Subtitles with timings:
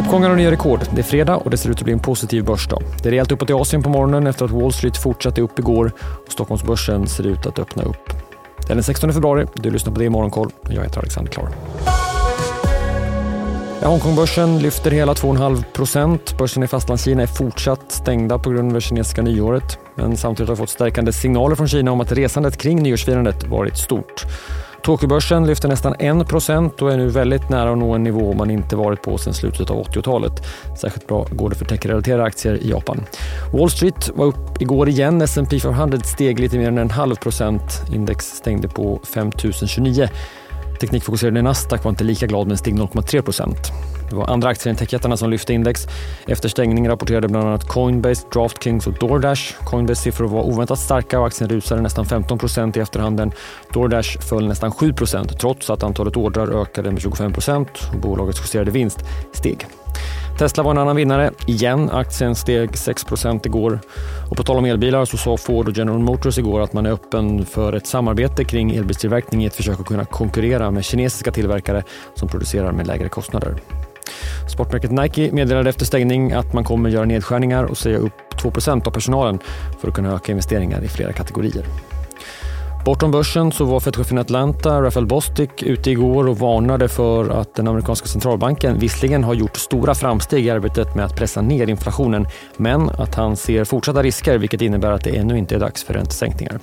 [0.00, 0.80] Uppgångar och nya rekord.
[0.94, 2.82] Det är fredag och det ser ut att bli en positiv börsdag.
[3.02, 5.92] Det är rejält uppåt i Asien på morgonen efter att Wall Street fortsatte upp igår
[6.26, 8.12] och Stockholmsbörsen ser ut att öppna upp.
[8.66, 9.46] Det är den 16 februari.
[9.54, 10.50] Du lyssnar på det i Morgonkoll.
[10.70, 11.48] Jag heter Alexander Klar.
[13.82, 16.38] Ja, Hongkongbörsen lyfter hela 2,5 procent.
[16.38, 19.78] Börsen i Fastlandskina är fortsatt stängda på grund av det kinesiska nyåret.
[19.94, 24.26] Men samtidigt har fått stärkande signaler från Kina om att resandet kring nyårsfirandet varit stort.
[24.82, 28.76] Tokyobörsen lyfter nästan 1 och är nu väldigt nära att nå en nivå man inte
[28.76, 30.32] varit på sedan slutet av 80-talet.
[30.80, 33.04] Särskilt bra går det för techrelaterade aktier i Japan.
[33.52, 35.22] Wall Street var upp igår igen.
[35.22, 37.82] S&P 500 steg lite mer än en halv procent.
[37.94, 40.08] Index stängde på 5029.
[40.80, 43.72] Teknikfokuserade Nasdaq var inte lika glad men steg 0,3 procent.
[44.10, 45.86] Det var andra aktier än techjättarna som lyfte index.
[46.26, 49.54] Efter stängning rapporterade bland annat Coinbase, DraftKings och DoorDash.
[49.64, 53.32] Coinbase siffror var oväntat starka och aktien rusade nästan 15 procent i efterhanden.
[53.72, 58.40] DoorDash föll nästan 7 procent trots att antalet ordrar ökade med 25 procent och bolagets
[58.40, 58.98] justerade vinst
[59.32, 59.66] steg.
[60.40, 61.30] Tesla var en annan vinnare.
[61.46, 63.80] Igen, aktien steg 6% igår.
[64.30, 66.90] Och på tal om elbilar så sa Ford och General Motors igår att man är
[66.90, 71.82] öppen för ett samarbete kring elbilstillverkning i ett försök att kunna konkurrera med kinesiska tillverkare
[72.14, 73.54] som producerar med lägre kostnader.
[74.52, 78.90] Sportmärket Nike meddelade efter stängning att man kommer göra nedskärningar och säga upp 2% av
[78.90, 79.38] personalen
[79.80, 81.64] för att kunna öka investeringar i flera kategorier.
[82.84, 87.54] Bortom börsen så var Fed-chefen i Atlanta, Rafael Bostic, ute igår och varnade för att
[87.54, 92.26] den amerikanska centralbanken visserligen har gjort stora framsteg i arbetet med att pressa ner inflationen,
[92.56, 95.94] men att han ser fortsatta risker, vilket innebär att det ännu inte är dags för
[95.94, 96.60] räntesänkningar.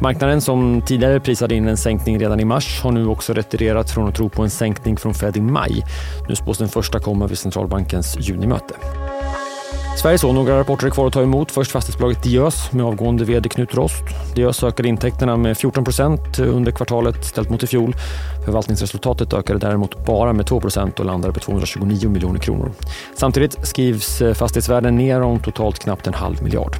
[0.00, 4.08] Marknaden som tidigare prisade in en sänkning redan i mars har nu också retirerat från
[4.08, 5.84] att tro på en sänkning från Fed i maj.
[6.28, 8.74] Nu spås den första komma vid centralbankens junimöte.
[9.98, 11.50] Sverige så några rapporter kvar att ta emot.
[11.52, 14.02] Först fastighetsbolaget Diös med avgående vd Knut Rost.
[14.34, 17.96] Diös ökade intäkterna med 14 procent under kvartalet ställt mot i fjol.
[18.44, 22.70] Förvaltningsresultatet ökade däremot bara med 2 procent och landade på 229 miljoner kronor.
[23.16, 26.76] Samtidigt skrivs eh, fastighetsvärden ner om totalt knappt en halv miljard.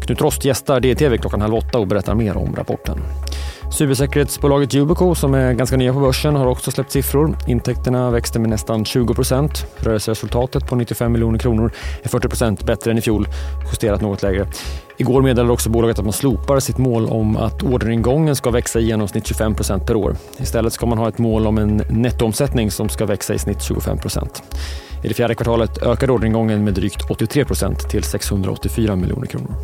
[0.00, 2.98] Knut Rost gästar DTV klockan halv åtta och berättar mer om rapporten.
[3.70, 7.36] Cybersäkerhetsbolaget Yubico som är ganska nya på börsen har också släppt siffror.
[7.46, 9.66] Intäkterna växte med nästan 20 procent.
[9.76, 11.72] Rörelseresultatet på 95 miljoner kronor
[12.02, 13.28] är 40 procent bättre än i fjol,
[13.70, 14.46] justerat något lägre.
[14.96, 18.84] Igår meddelade också bolaget att man slopar sitt mål om att orderingången ska växa i
[18.84, 20.16] genomsnitt 25 procent per år.
[20.38, 23.98] Istället ska man ha ett mål om en nettoomsättning som ska växa i snitt 25
[23.98, 24.42] procent.
[25.04, 29.54] I det fjärde kvartalet ökade orderingången med drygt 83 procent till 684 miljoner kronor.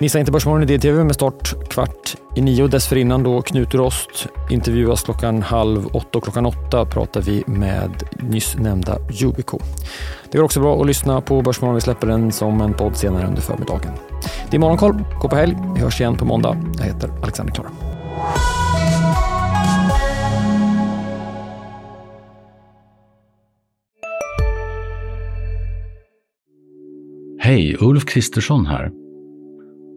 [0.00, 2.66] Missa inte Börsmorgon i DTV med start kvart i nio.
[2.66, 8.56] Dessförinnan då Knut Rost intervjuas klockan halv åtta och klockan åtta pratar vi med nyss
[8.56, 9.58] nämnda Yubico.
[10.30, 11.74] Det går också bra att lyssna på Börsmorgon.
[11.74, 13.92] Vi släpper den som en podd senare under förmiddagen.
[14.50, 15.04] Det är Morgonkoll.
[15.20, 15.56] Gå på helg.
[15.74, 16.56] Vi hörs igen på måndag.
[16.78, 17.68] Jag heter Alexander Klara.
[27.40, 28.90] Hej, Ulf Kristersson här.